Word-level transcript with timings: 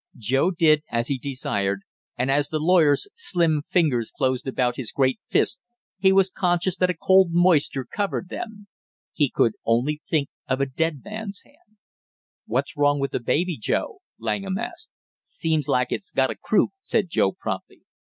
Joe 0.17 0.49
did 0.49 0.81
as 0.89 1.09
he 1.09 1.19
desired, 1.19 1.81
and 2.17 2.31
as 2.31 2.49
the 2.49 2.57
lawyer's 2.57 3.07
slim 3.13 3.61
fingers 3.61 4.09
closed 4.09 4.47
about 4.47 4.75
his 4.75 4.91
great 4.91 5.19
fist 5.29 5.59
he 5.99 6.11
was 6.11 6.31
conscious 6.31 6.75
that 6.77 6.89
a 6.89 6.95
cold 6.95 7.33
moisture 7.33 7.85
covered 7.85 8.29
them. 8.29 8.65
He 9.13 9.29
could 9.29 9.53
only 9.63 10.01
think 10.09 10.29
of 10.47 10.59
a 10.59 10.65
dead 10.65 11.03
man's 11.05 11.43
hand. 11.45 11.77
"What's 12.47 12.75
wrong 12.75 12.99
with 12.99 13.11
the 13.11 13.19
baby, 13.19 13.57
Joe?" 13.59 13.99
Langham 14.17 14.57
asked. 14.57 14.89
"Seems 15.21 15.67
like 15.67 15.91
it's 15.91 16.09
got 16.09 16.31
a 16.31 16.35
croup," 16.35 16.71
said 16.81 17.07
Joe 17.07 17.31
promptly. 17.31 17.83